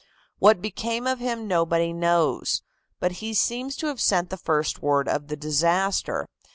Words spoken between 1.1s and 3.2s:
him nobody knows. But